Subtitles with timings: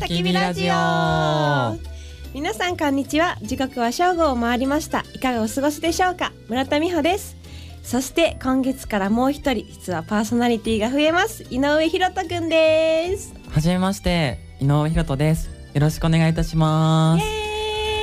[0.00, 0.72] き火ラジオ。
[2.32, 3.36] 皆さんこんにちは。
[3.42, 5.04] 時刻は正午を回りました。
[5.12, 6.32] いかがお過ごしでしょうか？
[6.48, 7.36] 村田美穂です。
[7.82, 11.42] そして今月からもう一人実はパーソナリティが増えます。
[11.50, 15.48] 井上博人くんですはじめまして井上ひろとです。
[15.74, 17.24] よろしくお願いいたします。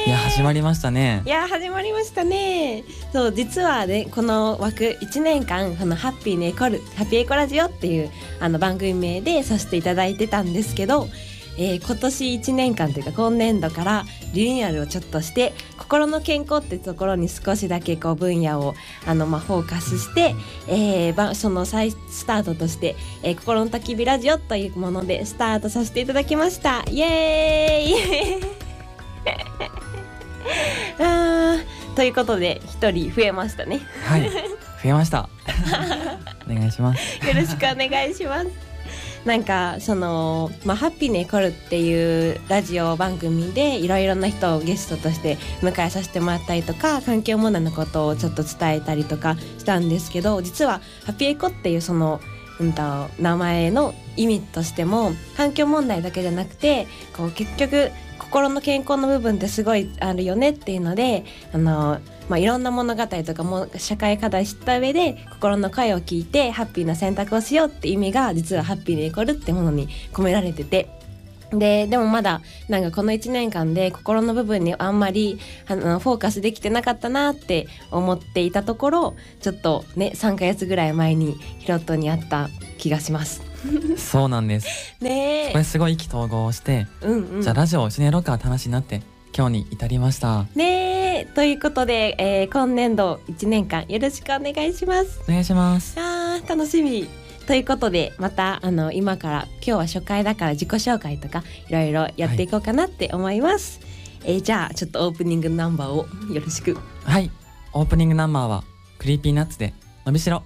[0.08, 1.23] いや始まりましたね。
[1.26, 2.86] いや始まりましたね。
[3.12, 8.09] そう実はねこの枠1年間このハッピーネコルハッピーエコラジオっていう
[8.40, 11.09] あの番組名でさせていただいてたんですけど、
[11.64, 18.74] えー今年1年間というか今年度からリニューアルをちょっとして心の健康ってところに少しだけこう分野を
[19.06, 20.34] あのまあフォーカスして、
[20.68, 26.84] えーばその再スタートとして、えー心の焚き火ラジオというものでスタートさせていただきました。
[26.90, 28.62] イエーイ！
[31.03, 33.81] あーということで一人増えましたね。
[34.06, 34.30] はい。
[34.30, 34.30] 増
[34.86, 35.30] えました。
[36.50, 37.28] お願いします。
[37.28, 38.70] よろしくお願いします。
[39.25, 52.19] なんかそのまあハッピーネコルっていうラジオ番組でいろいろな人をゲストとして迎えさせてもらったりとか環境問題のことをちょっと伝えたりとかしたんですけど実はハッピーエコっていうその
[52.59, 52.81] うんと
[53.19, 57.91] 名前の意味としても環境問題だけじゃなくてこう結局
[58.32, 70.88] 心の健康の部分ってすごいあるよねっていうのであの、まあ、いろんな物語とかも社会課題知った上で心の声を聞いてハッピーな選択をしようって意味が実はハッピーでイコールってものに込められてて。
[71.52, 75.38] ででもまだなんかこの1年間で心の部分にあんまり
[75.68, 83.50] あのフォーカスできてなかったなって思っていたところちょっとね3ヶ月ぐらい前にヒロトに会った気がします。
[83.98, 84.95] そうなんです。
[85.02, 89.02] ねこれすごい意気投合して、うんうん、じゃあラジオを一緒にやろうかって話になって
[89.36, 90.45] 今日に至りました。
[90.56, 91.26] ねえ。
[91.36, 95.22] ということで、えー今年度1年間よろしくお願いします。
[95.28, 95.96] お願いします。
[95.97, 97.08] あー楽しみ。
[97.47, 103.80] ということでまたあの今から今日は初回だから自己紹介とかいろいろやっていこうかなって思います。
[104.24, 106.78] えーじゃあちょっとオープニングナンバーをよろしく。
[107.03, 107.30] はい。
[107.74, 108.64] オープニングナンバーは
[108.97, 109.74] Creepy Nuts で
[110.06, 110.44] のびしろ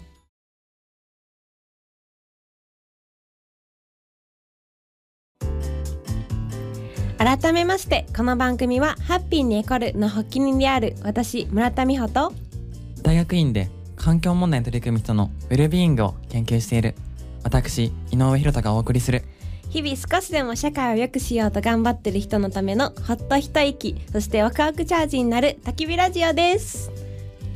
[7.17, 12.33] 改めましてこの番組はハッピーにエコルの発起人である私村田美穂と
[13.03, 16.95] 大学院で環境問題に取り組む人のウェルビーイングを研究している
[17.43, 19.23] 私井上ひろとがお送りする。
[19.69, 26.91] 日々少しでも社会を良くしようと頑張ってる人のためのほっと一息そしてワクワクチャージになる焚き火ラジオです。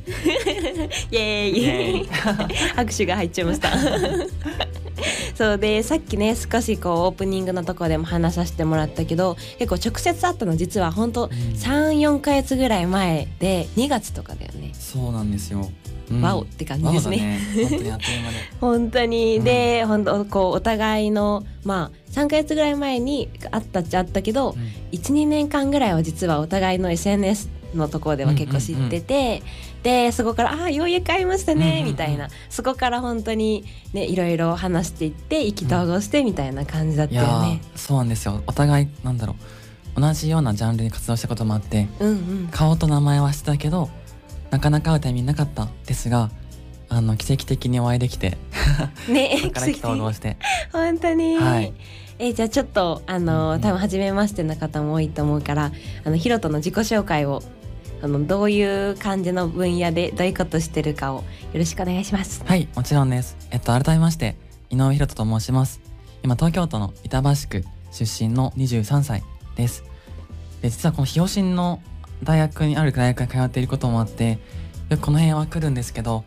[1.12, 1.58] イエーイ。
[1.58, 2.08] イエーイ。
[2.76, 3.70] 拍手が入っちゃいました
[5.36, 11.30] そうでさっきね少しこうオープニングのところでも話させてもらったけど結構直接会ったの実は本当ん。
[11.30, 15.70] 34ヶ月ぐらい前で2月とかだよね、そうなんですよ、
[16.12, 16.22] うん。
[16.22, 17.18] ワオって感じですね。
[17.18, 17.40] ね。
[18.60, 25.00] 本当に で本当こうお互いのまあ3ヶ月ぐらい前に会ったっちゃあったけど、うん。
[25.00, 29.44] 12年間ぐらいは実はお互いの SNS のところでは結構知ってて、
[29.84, 32.30] でそこから「ああようやく会いましたね」みたいな。
[32.50, 33.64] そこから本当に
[33.94, 37.62] ねいろいろ話していって意気投合してみたいな感じだったよね。
[37.76, 38.44] そうなんですよ。
[38.48, 39.36] お互いなんだろ
[39.96, 40.02] う。
[40.02, 43.90] 同じようなジャンルに活動したこともあってうんうん、顔と名前はしてたけど
[44.50, 45.68] なかなか会うタイミングなかった。
[45.86, 46.30] ですが
[46.90, 48.38] あの奇跡的にお会いできて
[49.08, 50.38] ね そこから意気投合して。
[50.72, 51.74] 本当に、はい。
[52.18, 53.62] えじゃあちょっとあの、うん。
[53.62, 55.72] 多分初めましての方も多いと思うから
[56.04, 57.42] あのヒロトの自己紹介を
[58.02, 61.24] あのどういう感じの分野でどういうことしてるかをよ
[61.56, 62.44] ろしくお願いします。
[62.46, 63.36] はいもちろんです。
[63.52, 64.36] えっと改めまして
[64.70, 65.82] 井上ひろとと申します。
[66.24, 69.24] 今東京都の板橋区出身の23歳
[69.56, 69.84] です。
[70.62, 71.82] で実はこの日吉の
[72.24, 74.40] 大学にある大学に通っていることもあって
[74.90, 76.26] よくこの辺は来るんですけど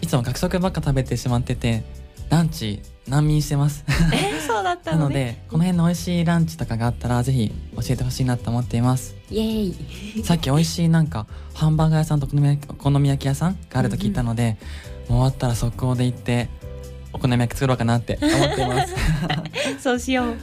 [0.00, 1.82] いつも学食ばっか食べてしまってて
[2.28, 3.84] ランチ難民してます。
[4.14, 5.14] えそうだったなののね。
[5.14, 9.16] でこの辺の美味しいランチとかがあったらぜひ教えてほしいなと思っています。
[9.30, 10.22] イエーイ。
[10.22, 14.58] さっき美味しいなんかハンバーガー屋さんとお好み焼き屋さんがあると聞いたので、
[15.08, 16.48] もう終わったら速攻で行って
[17.12, 18.94] お好み焼き作ろうかなって思っています。
[19.82, 20.36] そうしよう。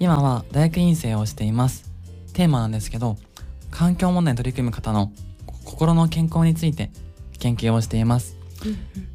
[0.00, 1.84] 今は大学院生をしています。
[2.32, 3.18] テーマなんですけど
[3.70, 5.12] 環境問題に取り組む方の
[5.46, 6.90] こ心の健康について
[7.38, 8.36] 研究をしています。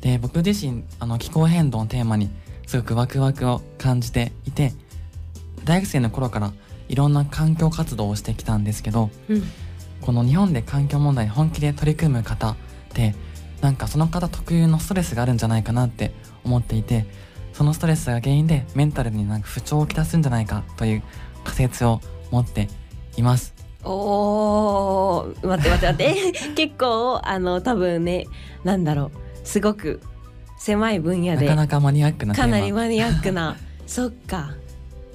[0.02, 2.30] で僕自身あの気候変動のテーマに
[2.76, 4.74] すごくワクワクを感じていて
[5.64, 6.52] 大学生の頃から
[6.90, 9.44] いろんな環境活動をしてきたんですけどうん。
[10.02, 12.56] この日本で環境問題に本気で取り組む方っ
[12.94, 13.16] て
[13.62, 16.12] なんかその方特有のストレスがあるんじゃないかなって
[16.44, 17.06] 思っていて
[17.54, 21.04] そのストレスが原因でメンタルになんか不調をきたすんじゃないかという
[21.46, 22.68] 仮説を持って
[23.16, 23.54] います。
[23.86, 26.52] おー待って待って待って。
[26.68, 28.28] 結構あの多分ね
[28.66, 29.12] なんだろう。
[29.48, 30.02] すごく
[30.66, 33.56] 狭い分野でなかなかマニアックなテーかマなりマニアックな。
[33.86, 34.56] そっか。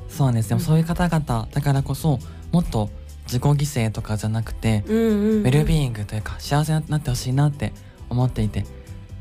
[0.08, 0.48] そうなんです。
[0.50, 0.64] でもうん。
[0.64, 2.20] そういう方々だからこそ
[2.52, 2.88] もっと
[3.24, 7.72] 自己犠牲とかじゃなくて、うんうん、うん、ウェルビーイングというか幸せになってほしいなって
[8.08, 8.64] 思っていて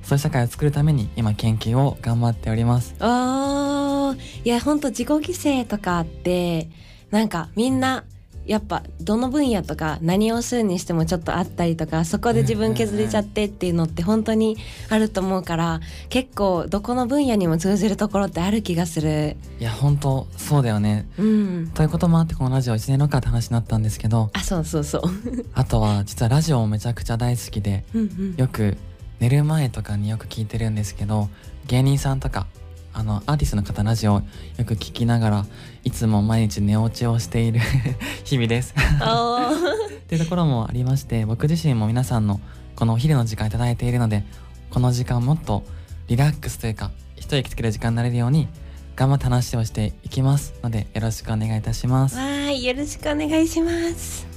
[0.04, 2.94] そういう社会を作るために今研究を頑張っております。
[3.00, 4.20] あー。
[4.46, 6.70] いやほんと自己犠牲とかって
[7.10, 8.04] なんかみんな
[8.50, 14.58] やっぱどの分野とか何をするにしてもちょっとあったりとかそこで自分削れちゃってっていうのって本当に
[14.90, 19.38] あると思うから結構どこの分野にも通じるところってある気がする。
[19.60, 21.08] いや本当そうだよね。
[21.20, 21.72] うん。
[21.76, 25.02] ということもあってこのラジオ1年のかって話になったんですけどあそうそうそう。
[25.54, 28.36] あとは実はラジオもめちゃくちゃ大好きでうんうん。
[28.36, 28.78] よく
[29.20, 31.30] 寝る前とかによく聞いてるんですけど
[31.68, 32.48] 芸人さんとか
[32.94, 34.22] あのアーティストの方のラジオを
[34.58, 35.46] よく聞きながら
[35.84, 37.60] いつも毎日寝落ちをしている
[38.26, 38.74] 日々です。
[38.78, 42.42] っていうところもありまして僕自身も皆さんの
[42.76, 44.24] このお昼の時間いただいているので
[44.72, 45.64] この時間もっと
[46.08, 48.48] リラックスというか一息つける時間になれるように
[48.96, 52.18] 頑張って話をしていきますのでよろしくお願いいたします。
[52.18, 54.28] わーいよろしくお願いします。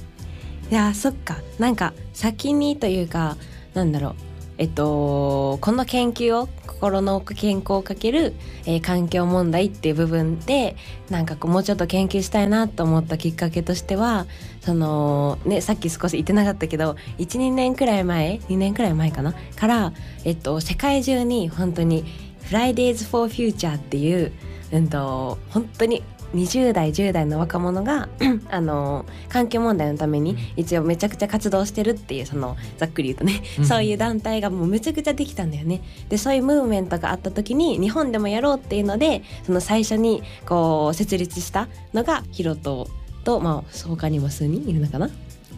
[0.71, 1.37] いやーそっか。
[1.59, 3.35] なんか先にというか
[3.73, 4.15] なんだろう。
[4.57, 6.47] えっとこの研究を
[6.83, 8.33] 心の奥健康をかける、
[8.65, 10.75] えー環境問題っていう部分で
[11.09, 14.25] なんかこうもうちょっと研究したいなと思ったきっかけとしては
[14.59, 19.93] そのねさっき少し言ってなかったけど12年くらい前2年くらい前かなから、
[20.25, 22.03] えっと、世界中に本当に
[22.51, 24.33] 「Fridays for Future」っていう、
[24.73, 26.03] うん、と本当に
[26.33, 28.09] 20代10代の若者が
[28.49, 33.65] あの環境問題のために一応めちゃくちゃ活動してるっていうそのざっくり言うとね、うん。
[33.65, 35.81] そういう団体がもうめちゃくちゃできたんだよね。
[36.09, 42.89] でそういうムーブメントがあった時に日本でもやろうっていうのでその最初にこう設立したのがヒロト
[43.23, 45.09] とまあ他にも数人いるのかな？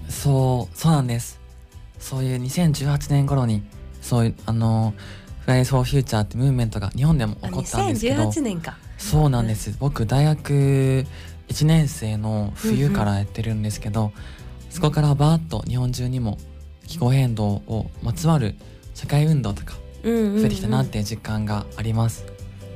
[0.10, 1.40] そうそうなんです。
[2.00, 3.64] そういう2018年頃に
[4.02, 4.94] そういうあの
[5.40, 8.24] フライ for Future ってムーブメントが日本でもあ起こったんですけど。
[8.24, 8.78] 2018年か。
[8.98, 9.76] そうなんです。
[9.80, 11.06] 僕大学
[11.48, 14.12] 1年生の冬からやってるんですけど、
[14.70, 16.38] そこからバーッと日本中にも
[16.88, 18.56] 気候変動をまつわる
[18.94, 22.26] 社会運動とか増えてきたなっていう実感があります。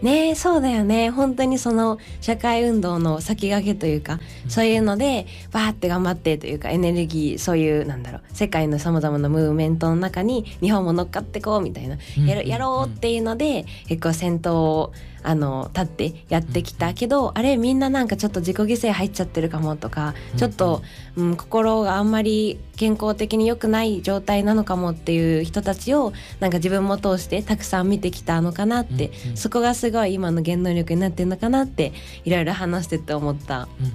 [0.01, 1.10] ねえそうだよね。
[1.10, 14.94] 本当にその社会運動の先駆けというか、そういうのでバーって頑張ってというかエネルギーそういうなんだろう世界のさまざまなムーブメントの中に日本も乗っかってこうみたいな、うんやろうっていうので結構先頭を
[15.24, 20.81] あの立ってやってきたけど、あれみんななんかちょっと自己犠牲入っちゃってるかもとか、ちょっと、
[21.16, 31.94] うん、心があんまり健康的に良くない状態なのかもっていう人たちをなんか自分も通してたくさん見てきたのかなって、そこがすごい今の原動力になってるのかなって
[32.25, 33.68] いろいろ話してて思った。
[33.80, 33.89] うん、あ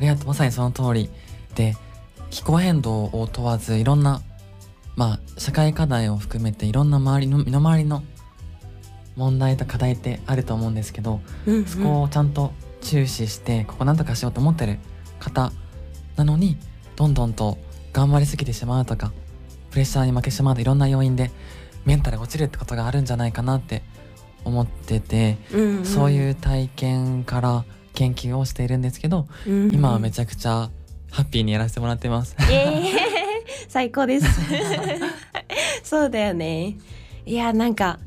[0.00, 1.10] りがとうまさにその通り
[1.54, 1.76] で
[2.30, 4.22] 気候変動を問わずいろんな
[4.96, 8.02] まあ社会課題を含めていろんな周りの身の回りの
[9.16, 11.64] 問題と課題ってあると思うんですけど、うんうん。
[11.66, 14.78] そこをちゃんと注視してここなんとかしようと思ってる
[15.18, 15.52] 方
[16.16, 16.56] なのに
[16.96, 17.58] どんどんと
[17.92, 19.12] 頑張りすぎてしまうとか
[19.70, 21.30] プレッシャーに負けてしまうといろんな要因で
[21.84, 23.82] メンタルが落ちるってことがあるんじゃないかなって
[24.44, 25.84] 思ってて、うんうん。
[25.84, 29.74] そういう体験から研究をしているんですけど、うんうん。
[29.74, 30.70] 今はめちゃくちゃ
[31.10, 32.36] ハッピーにやらせてもらってます。
[32.50, 32.92] イエーイ
[33.68, 34.26] 最高です。
[35.84, 36.76] そうだよね。
[37.24, 37.98] いやなんか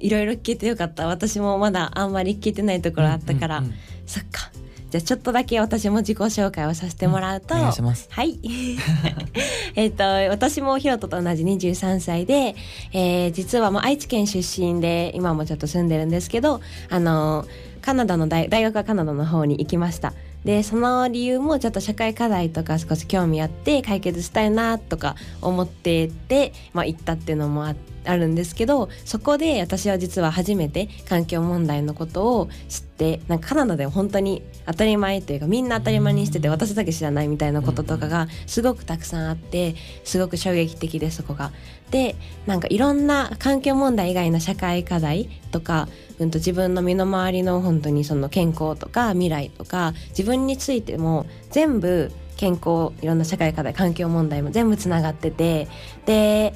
[0.00, 3.76] いろいろ聞けてよかった私もまだあんまり聞けてないところあったから、うんうんうん
[4.06, 4.52] そっか
[4.90, 8.06] じゃあちょっとだけ私も自己紹介をさせてもらうと、お願いします。
[8.08, 8.38] はい。
[9.74, 12.54] えっと、私もヒロトと同じ23歳で、
[12.92, 17.46] えー実はもう愛知県出身で、今もちょっと住んでるんですけど、あの、
[17.82, 20.14] カナダの大、大学はカナダの方に行きました。
[20.44, 27.74] で、その理由もちょっと社会課題とか少し興味あって解決したいなとか思ってて、まあ行ったっていうのもあ
[28.06, 41.52] あるんですけど、そこで私は実は初めて環境問題のことを知って、なんかカナダで本当に当たり前というかみんな当たり前にしてて私だけ知らないみたいなこととかがすごくたくさんあってすごく衝撃的でそこが。
[41.90, 55.68] でなんかいろんな環境問題以外の社会課題とか、うん、と自分の身の回りの本当にその健康とか未来とか自分についても全部健康いろんな社会課題環境問題も全部つながってて
[56.06, 56.54] で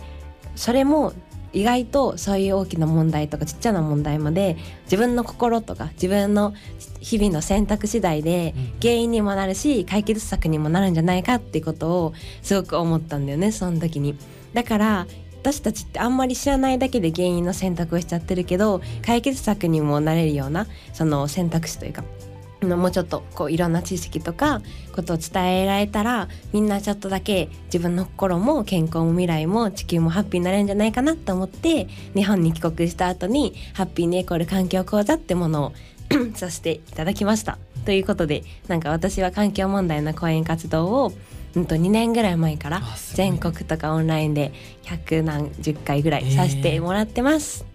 [0.57, 1.13] それも
[1.53, 6.55] 意外とそういう大きな問題とかちっちゃな問題まで自分の心とか自分の
[7.01, 14.17] 日々の選択次第でうん原因にもなるし解決策にもなるんじゃないかっていうことをすごく思ったんだよねその時に。
[14.55, 15.07] だから
[15.41, 22.05] 私たちってあんまり知らないだけで原因の選択をしちゃってるけど解決策にもなれるようなその選択肢というか
[22.63, 24.61] もうちょっとこういろんな知識とか
[24.95, 35.73] ことを伝えられたらみんなちょっとだけ自分の心も健康も未来も地球もハッピーになれるんじゃないかなと思って日本に帰国した後にハッピーにエコール環境講座ってものを
[36.35, 37.59] させていただきました。
[37.85, 41.13] ということでなんか私は環境問題の講演活動を
[41.57, 42.83] うんと2年ぐらい前から
[43.15, 44.53] 全国とかオンラインで
[44.85, 47.70] 100何十回ぐらいさせてもらってます。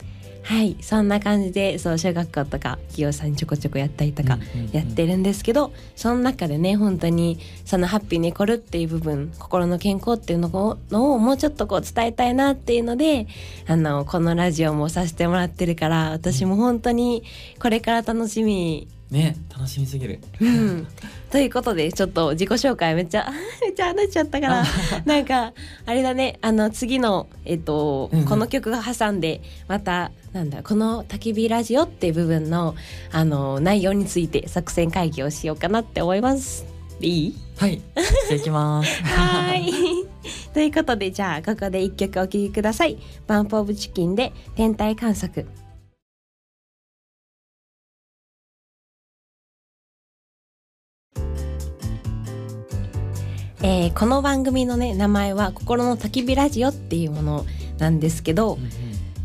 [0.46, 4.38] はいそんな感じでそう小学校とか企業さんにちょこちょこやったりとか
[4.72, 13.26] やってるんですけど、その中でね本当にそのハッピーにこるっていう部分心の健康っていうのをのをもうちょっとこう伝えたいなっていうので
[13.68, 17.24] あのこのラジオもさせてもらってるから私も本当に
[17.60, 20.20] これから楽しみね楽しみすぎる。
[20.42, 20.88] うん、
[21.30, 23.32] ということでちょっと自己紹介めっちゃ
[23.62, 24.66] めっちゃ話しちゃったから
[25.06, 25.54] なんか
[25.86, 26.38] あれだね。
[26.42, 28.26] あの次の、えっとうんうん。
[28.26, 32.76] この曲が挟んでまたなんだこの「焚き火ラジオ」っていう部分の
[33.12, 36.66] あの内容について作戦会議をしようかなって思います。
[37.00, 37.36] いい？
[37.58, 37.82] はい。
[38.26, 39.04] していきます。
[39.04, 40.06] はーい。
[40.54, 42.98] ということでじゃあここで一曲お聴きください。
[43.28, 45.46] バンプオブチキンで天体観測。
[53.62, 57.46] えーこの番組のね名前は「心の焚き火ラジオ」っていうもの
[57.78, 58.72] なんですけど、うんうん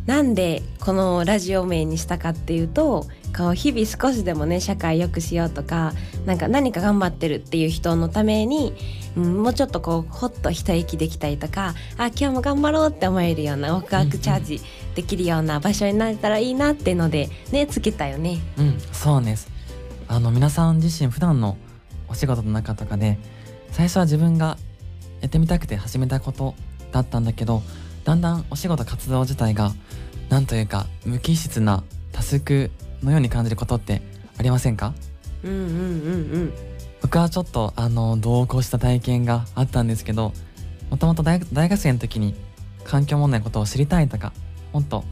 [0.07, 3.07] なんでこのラジオ名にしたかっていうと
[3.37, 5.93] こう日々少しでもね社会良くしようとか
[6.27, 8.75] なんか何か頑張ってるっていう人のために、
[9.17, 14.61] うん、もうちょっとこうほっと一息できたりとかあ今日も頑張ろうって思えるようなワクワクチャージ
[14.97, 18.41] できるような場所になれたらいいなっていうのでねつけたよね。
[18.59, 19.49] うん、そうです。
[20.09, 21.57] あの皆さん自身普段の
[22.09, 23.17] お仕事の中とかで
[23.73, 24.59] 最初は自分が
[25.21, 26.55] やってみたくて始めたこと
[26.93, 27.62] だったんだけど
[28.05, 29.73] だんだんお仕事活動自体が
[30.29, 32.71] なんというか無機質なタスク
[33.03, 34.03] のように感じることって
[34.39, 34.95] ありませんか？
[35.43, 35.67] うんうんう
[36.39, 36.53] ん
[37.03, 40.33] 僕はちょっとあの同行した体験があったんですけど
[40.91, 42.35] もともと大学生の時に
[42.85, 44.33] 環境問題のことを知りたいとか
[44.73, 45.05] もっと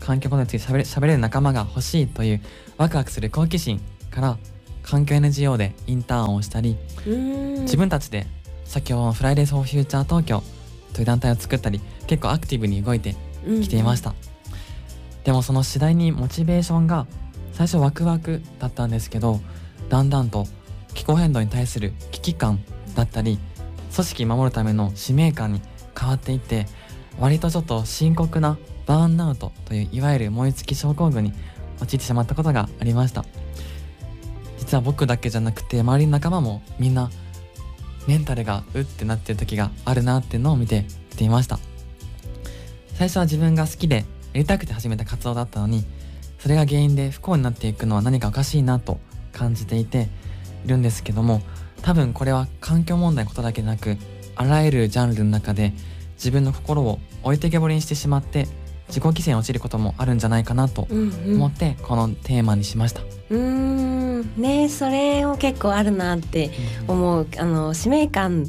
[0.00, 2.42] 環境問題について喋れ喋れる仲間が欲しいという
[2.76, 3.80] ワクワクする好奇心
[4.10, 4.38] から
[4.82, 8.26] 環境 NGO でインターンをしたり自分たちで
[8.64, 10.42] 先ほどのフライデー・フォー・フューチャー東京
[10.92, 13.14] という団体を作ったり結構アクティブに動いて
[13.62, 14.14] きていました、
[15.24, 17.06] でもその次第にモチベーションが
[17.52, 19.40] 最初ワクワクだったんですけど
[19.88, 20.46] だんだんと
[20.94, 22.62] 気候変動に対する危機感
[22.94, 23.38] だったり
[23.94, 25.60] 組織守るための使命感に
[25.98, 26.66] 変わっていって
[27.20, 31.32] 割とちょっと深刻なバーンアウトといういわゆる燃え尽き症候群に
[31.80, 33.24] 陥ってしまったことがありました
[34.72, 37.10] 実は僕だけじゃなくて周りの仲間もみんな
[38.08, 41.58] メンタルがうってなってる時があるなっていうのを見てきていました。
[42.94, 45.84] 最初は自分が好きでやりたくて始めた活動だったのに
[46.38, 48.98] それが原因で不幸になっていくのは何かおかしいなと
[49.34, 50.08] 感じていて
[50.64, 51.42] いるんですけども
[51.82, 53.98] 多分これは環境問題のことだけでなく
[54.36, 55.74] あらゆるジャンルの中で
[56.14, 58.48] 自分の心を置いてけぼりにしてしまって
[58.88, 61.34] 自己犠牲に陥ることもあるんじゃないかなとうんうん。
[61.36, 63.02] 思ってこのテーマにしました。
[63.02, 64.01] うーん
[64.36, 66.50] ねそれも結構あるなって
[66.88, 67.26] 思う。
[67.38, 68.46] あの使命感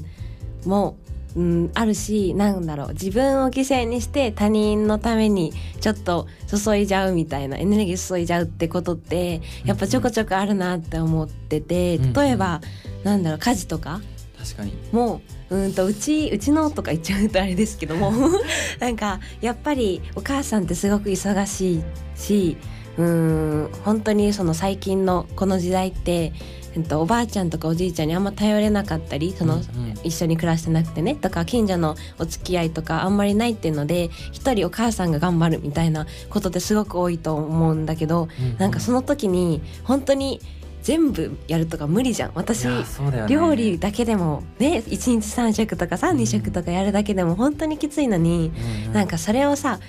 [0.65, 0.95] も、
[1.35, 12.61] うん、あるしなんだろう自分を犠牲にして他人のためにちょっと注いじゃうみたいなエネルギー注いじゃうってことってやっぱちょこちょこあるなって思ってて例えば
[13.03, 14.01] なんだろう家事とか
[14.37, 14.73] 確かに。
[14.91, 18.11] もううんとうちうちのとか言っちゃうとあれですけども
[18.79, 21.83] なんかやっぱりお母さんってすごく忙しい
[22.15, 22.57] し
[22.97, 26.31] うん本当にその最近のこの時代って、
[26.75, 29.93] えっと、おばあちゃんとかおじいちゃんにあんま頼れなかったりその、うんうん。
[30.03, 31.15] 一緒に暮らしてなくてね。
[31.15, 40.41] とか近所のお付き合いとかあんまりないっていうので一人お母さんが頑張るみたいなことってすごく多いと思うんだけど、なんかその時に本当に
[40.81, 42.31] 全部やるとか無理じゃん。
[42.35, 42.83] 私ね。
[43.29, 48.51] 料理だけでもね1日3食とかさうん2食とかやるだけでも本当にきついのに、
[48.83, 48.93] うんうん。
[48.93, 49.79] なんかそれをさ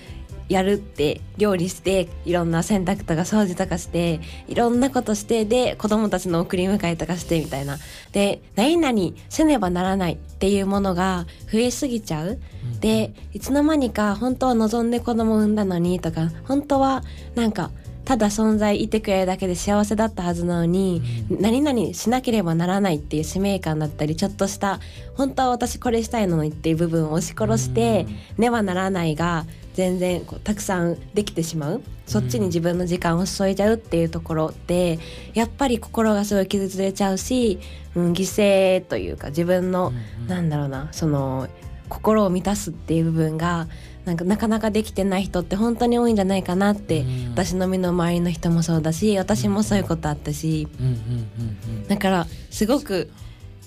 [0.49, 7.79] やるって料理していろんな洗濯とか掃除とかしていろんなことしてで子供たちの送り迎えとかしてみたいな。
[8.13, 12.29] で何々せねばならないっていうものが増えすぎちゃう。
[12.29, 12.81] うん。
[12.81, 17.03] でいつの間にか本当は望んで子供産んだのにとか本当は
[17.35, 17.71] なんか
[18.05, 24.81] ただ存在いてくれるだけで幸せだったはずなのに、何々しなければならないっていう使命感だったりちょっとした
[25.15, 31.83] 本当は私これしたいのにっていう部分を押し殺して、ねばならないが全然こうたくさんできてしまう。
[32.07, 34.99] そっちに自分の時間を注いじゃうっていうところで
[35.33, 37.59] やっぱり心がすごい傷つれちゃうし、
[37.95, 40.29] うん、犠牲というか自分の、うんうん。
[40.29, 41.49] なんだろうなその
[41.89, 43.69] 心を満たすっていう部分が
[44.05, 47.31] なんかなかなかできてない人って本当に多いんじゃないかなって、うん。
[47.31, 50.69] 私の身の回りの人もそうだし私もそういうことあったし。
[50.79, 51.89] うんうんうんうん。
[51.89, 53.11] だからすごく、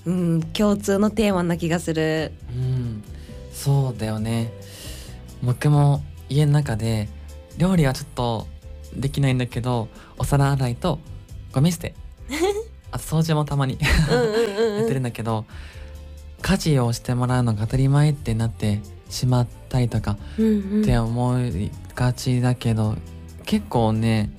[0.06, 2.32] うん、共通のテーマな気がする。
[2.56, 3.04] うん。
[3.52, 4.52] そうだよね
[5.44, 7.10] 僕も家の中で
[7.58, 8.48] 料理はちょっと
[8.96, 11.00] できないんだけどお皿洗いと
[11.54, 11.94] ゴミ捨て。
[12.92, 13.78] あと掃除もたまに。
[14.10, 15.46] うんうんうんやってるんだけど
[16.42, 18.80] 家事をしてもらうのが当たり前ってなって
[19.10, 20.82] しまったりとかうんうん。
[20.84, 22.96] って思いがちだけど
[23.46, 24.32] 結構ね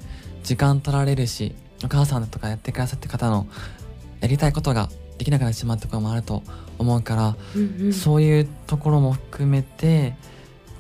[0.45, 3.47] 時間取られるしお母さんとかやってくださって方の
[4.21, 4.89] やりたいことが
[5.19, 6.43] できなくなってしまうところもあると
[6.79, 7.93] 思うからうんうん。
[7.93, 10.15] そういうところも含めて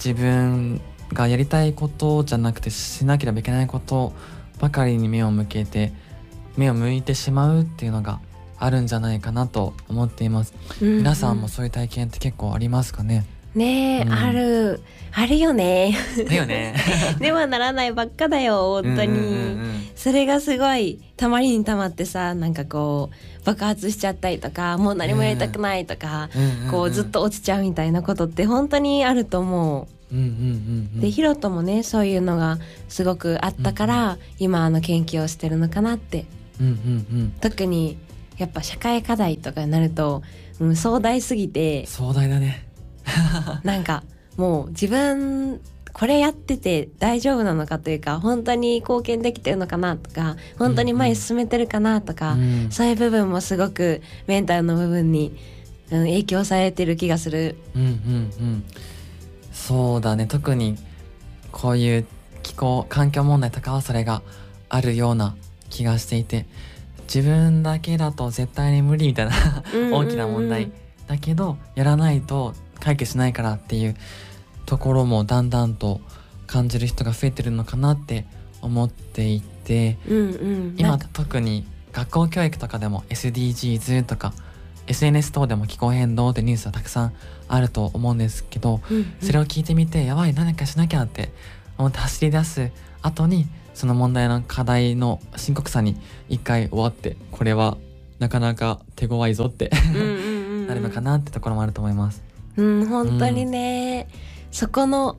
[0.02, 0.80] 自分
[1.12, 4.12] がやりたいことじゃなくてしなければいけないこと
[4.58, 5.92] ばかりに目を向けて
[6.56, 8.20] 目を向いてしまうっていうのが
[8.58, 10.96] あるんじゃないかなと思っています、うんうん。
[10.98, 13.24] 皆さんもそういう体験って結構ありますかね？
[13.54, 14.12] ねえ、うん。
[14.12, 14.80] ある。
[15.12, 15.96] あるよね。
[16.28, 16.74] だよね。
[17.18, 30.14] ではならないばっかだよ本当に、うんうんうんそれがすごいたまりにたまってさなんかこう爆発しちゃったりとかもう何もやりたくないとか、うんうんうんこうずっと落ちちゃうみたいなことって本当にあると思う。
[30.14, 31.00] うんうんうんうん。
[31.00, 36.26] でヒロトもねそういうのがすごくあったから、今あの研究をしてるのかなって。
[36.60, 37.32] うんうんうん。
[37.40, 37.98] 特に
[38.36, 40.22] やっぱ社会課題とかになると、
[40.60, 41.86] うん、壮大すぎて。
[41.86, 42.67] 壮大だね
[43.64, 44.02] なんか
[44.36, 45.60] もう自分
[45.92, 55.36] これやってて大丈夫なのかというか本当に貢献できてるのかなとか本当に前進めてるかなとか、うんそういう部分もすごくメンタルの部分に、
[55.90, 57.56] うん、影響されてる気がする。
[57.74, 57.90] うんうんう
[58.44, 58.64] ん。
[59.52, 60.26] そうだね。
[60.26, 60.76] 特に
[61.50, 62.06] こういう
[62.42, 64.22] 気候環境問題とかはそれが
[64.68, 65.34] あるような
[65.70, 66.46] 気がしていて
[67.12, 69.32] 自分だけだと絶対に無理みたいな
[69.92, 70.70] 大きな問題
[71.06, 73.96] だけどやらないと解決しないからっていう
[74.66, 76.00] ところもだんだんと
[76.46, 78.26] 感じる人が増えてるのかなって
[78.60, 84.32] 思っていてうんうん、な今特に学校教育とかでも SDGs とか
[84.86, 87.12] SNS 等でも気候変動ってニュースはたくさん
[87.48, 89.14] あると思うんですけどうんうん。
[89.20, 91.30] それを聞いてみてやばい何かしなきゃって
[91.76, 95.96] 思って走り出す後にその問題の課題の深刻さに
[96.28, 97.76] 一回終わってこれは
[98.18, 99.70] なかなか手強いぞって
[100.66, 102.27] なるのかなってところもあると思います。
[102.58, 104.08] うん本当にね、
[104.50, 105.16] そこの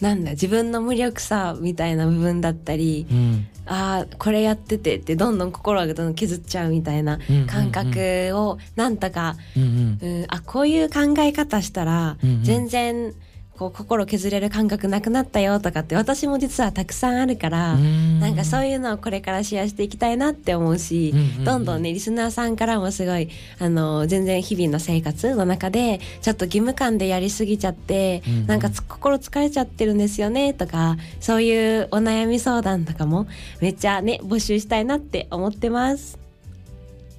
[0.00, 3.46] なんだ自分の無力さみたいな部分だったりうん。
[3.70, 7.46] ああこれやっててってどんどん心がどんどん削っちゃうみたいなうんうんうん。
[7.46, 10.20] 感覚をなんとか、うんうん。
[10.20, 12.44] うん、あこういう考え方したらうんうん。
[12.44, 13.12] 全然
[13.58, 21.44] こう心削れる感覚なくなったよとかって私も実はたくさんあるから、なんかそういうのをこれからシェアしていきたいなって思うし、うんうんうん。
[21.44, 28.46] どんどんねリスナーさんからもすごいあの全然日々の生活の中でちょっと義務感でやりすぎちゃって、うんうん。
[28.46, 33.26] なんかつ心疲れちゃってるんですよねとかそういうお悩み相談とかも
[33.60, 36.16] めっちゃね募集したいなって思ってます。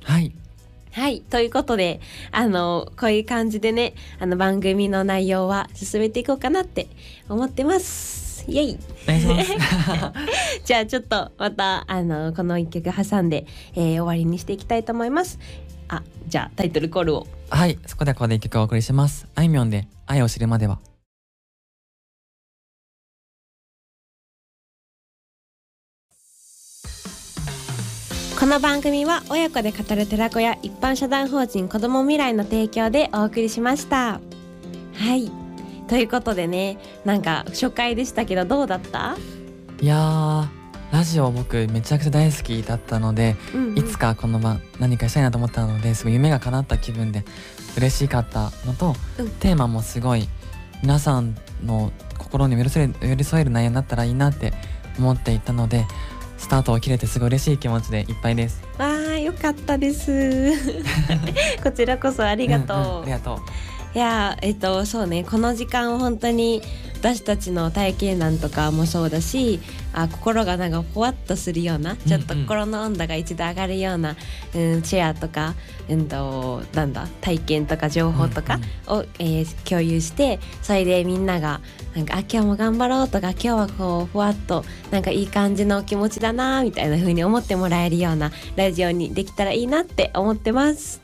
[0.04, 0.32] はい
[0.92, 1.22] はい。
[1.22, 6.88] ということで、あの、こういう感じでね、あの、番組の内容は進めていこうかなって
[7.28, 8.46] 思ってます。
[8.48, 8.80] イェイ。
[10.66, 15.40] じゃあちょっとまた、あの、この一曲挟んで、えー終わりにしていきたいと思います。
[15.88, 17.28] あ、じゃあタイトルコールを。
[17.50, 19.28] はい、そこではここで一曲お送りします。
[19.36, 20.80] あいみょんで愛を知るまでは。
[28.40, 34.22] この番組は親子で語る寺子屋一般社団法人子ども未来の提供でお送りしました。
[34.94, 35.30] はい。
[35.90, 39.18] ということでね、なんか初回でしたけどどうだった、
[39.82, 40.48] いやー、
[40.94, 47.26] ラジオ僕めちゃくちゃ大好きだったので、うんうんいつかこの番何かしたいなと思ったのですごい夢が叶った気分で
[47.76, 50.30] 嬉しかったのと、うんテーマもすごい
[50.82, 54.54] 皆さんの心に寄り添える寄り添える内容になったらいいなって
[54.98, 55.86] 思っていたので
[56.40, 58.64] スタートを切れてすごい嬉しい気持ちでいっぱいです。
[58.78, 60.52] わあよかったです。
[61.62, 62.78] こちらこそありがとう。
[62.78, 63.40] んんありがとう。
[63.94, 66.62] いやーえっとそうねこの時間は本当に
[67.00, 69.62] 私たちの体験談とかもそうだし
[69.94, 74.18] あ心がなんかふわっとするようなちょっと心の温度が一度上がるような、
[74.54, 75.56] うん、シェアとか、
[75.90, 81.62] うんとなんだ体験とか情報とかを、えー共有してそれでみんなが
[81.96, 91.02] なんかあ今日も頑張ろうとか今日はこうふわっとなんかいい感じの気持ちだなみたいな風に思ってもらえるようなラジオにできたらいいなって思ってます。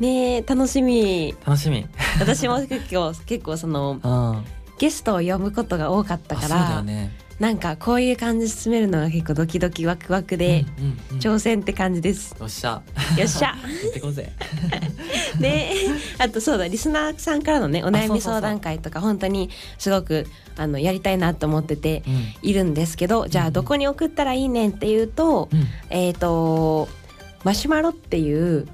[0.00, 1.86] ねえ楽しみ楽しみ。
[2.18, 4.61] 私も結構結構その うん。
[4.78, 7.12] ゲストを呼ぶことが多かったから、ね。
[7.38, 11.18] なんかこういう感じで進めるのが結構ドキドキワクワクで、うんうんうん。
[11.18, 12.36] 挑戦って感じです。
[12.38, 12.82] よっしゃ。
[13.18, 13.48] よっしゃ。
[13.48, 13.54] や
[13.90, 14.32] ってこうぜ。
[15.40, 15.72] で
[16.18, 22.34] あとそうだリスナーさんからのねお悩み相談会とか本当にすごくあのやりたいなと思っててうん。
[22.42, 25.66] いるんですけどじゃあどこに送ったらいいねんっていうと、うん。
[25.90, 26.88] えっ、と
[27.44, 28.66] マシュマロっていう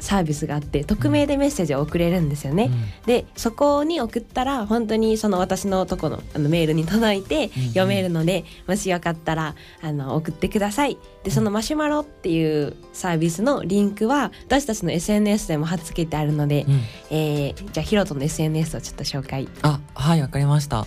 [0.00, 2.64] サービスがあって匿名でメッセージを送れるんですよね。
[2.64, 3.06] うん。
[3.06, 10.96] でそこに送ったら本当にその私のとこのあのメールに届いて読めるので、もしよかったらあの送ってください。
[11.24, 16.80] でそのマシュマロっていうサービスのリンクは私たちの SNS でも貼っつけてあるので、うん。
[17.10, 19.48] えーじゃあヒロトの SNS をちょっと紹介。
[19.62, 20.86] あはいわかりました。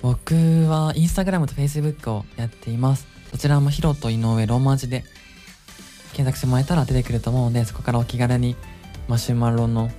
[0.00, 0.34] 僕
[0.68, 3.06] はインスタグラムとフェイスブックをやっています。
[3.30, 5.04] どちらもヒロと井上ローマ字で
[6.14, 8.56] 検索してもらえたら出てくると思うのでそこからお気軽に
[9.08, 9.90] マシュマロの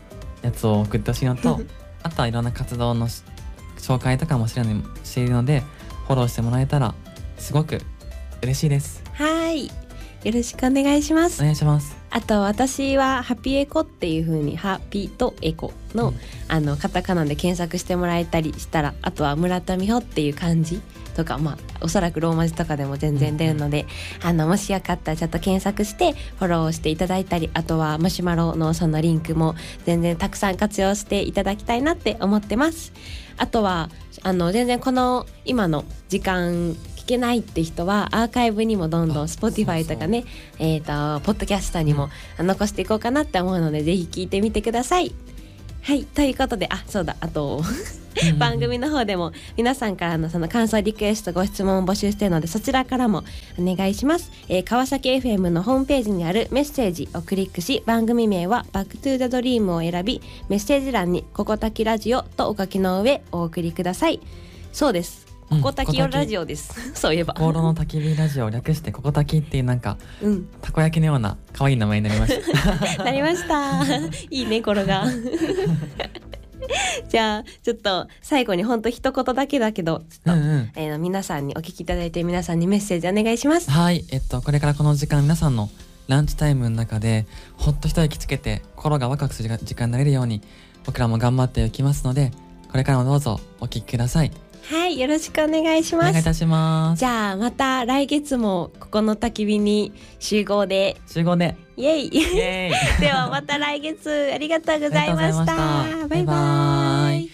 [0.42, 1.60] やつを送ってほしいのと
[2.02, 3.24] あとはいろんな活動のし
[3.78, 4.62] 紹介とかもして
[5.22, 5.62] いるので
[6.08, 6.96] フォローしてもらえたら
[7.38, 7.82] すごく
[8.42, 9.04] 嬉しいです。
[9.14, 9.68] はい。
[9.68, 11.42] よろしくお願いします。
[11.42, 11.96] お願いします。
[12.10, 16.16] あと私はハピエコっていう風にハピとエコの、うん。
[16.48, 20.82] あのカタカナで検索してもらえたりしたらあとは村田美穂っていう漢字
[21.16, 23.86] とかまあおそらくローマ字とかでも全然出るので、
[24.22, 32.94] あのもしよかったらちょっと検索してフォローしていただいたりあとはマシュマロのそのリンクも全然たくさん活用していただきたいなって思ってます。
[33.38, 33.90] あとは
[34.24, 36.76] あの全然この今の時間
[37.06, 40.26] 聞けないって人はアーカイブにもどんどんあ Spotify とかね
[40.58, 40.86] えっ、と
[41.24, 45.14] ポッドキャストにも残していこうかなって思うのでぜひ聞いてみてください
[45.86, 47.62] はいということであそうだあと
[48.40, 53.24] 番組の方でも皆さんからのその感想リクエストご質問を募集しているのでそちらからも
[53.60, 64.20] お願いします、えー川崎 FM のホームページにあるメッセージをクリックし番組名は Back to the Dream を選びメッセージ欄にここたきラジオとお書きの上お送りください。
[64.74, 65.20] そうです。
[65.20, 73.84] うんここたきよラジオです、そういえば心の焚き火ラジオ略してここたきっていうなんかうんたこ焼きのような可愛い名前になりました なりました。
[74.32, 75.06] いいね、これが。
[77.10, 83.70] じゃあ、ちょっと最後に本当一言だけだけど、ちょっと、うんうんえー皆さんにお聞きいただいて皆さんにメッセージお願いします。
[83.70, 85.70] はい、えっと、これからこの時間、皆さんの
[86.08, 87.26] ランチタイムの中で、
[87.58, 90.42] ほっと一息つけて、心がワクワクする時間になれるように、
[90.86, 92.32] 僕らも頑張っていきますので、
[92.72, 94.32] これからもどうぞお聞きください。
[94.70, 96.10] はい、よろしくお願いします。
[96.10, 97.00] お願いいたします。
[97.00, 102.08] じゃあ、また来月もここの焚き火に集合で、集合で、イエイ。
[102.08, 103.02] イエーイ。
[103.02, 106.08] ではまた来月ありがとうございました。
[106.08, 107.30] バイババイ